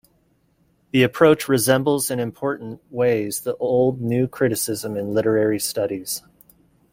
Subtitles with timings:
[0.89, 6.23] The approach resembles in important ways the old New Criticism in literary studies.